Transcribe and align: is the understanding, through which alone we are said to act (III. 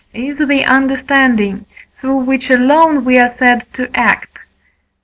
is 0.15 0.39
the 0.39 0.63
understanding, 0.65 1.63
through 1.99 2.17
which 2.17 2.49
alone 2.49 3.05
we 3.05 3.19
are 3.19 3.31
said 3.31 3.71
to 3.71 3.87
act 3.95 4.35
(III. 4.39 4.43